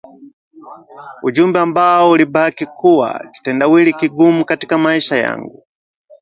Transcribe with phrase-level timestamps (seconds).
[1.23, 5.67] Ujumbe ambao ulibaki kuwa kitendawili kigumu katika maisha yangu